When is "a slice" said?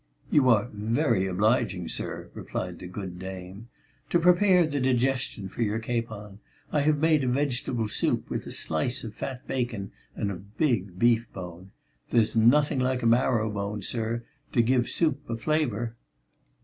8.47-9.03